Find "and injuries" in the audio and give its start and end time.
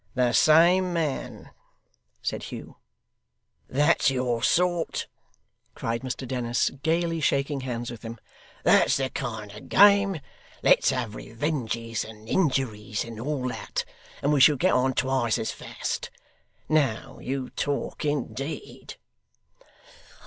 12.03-13.05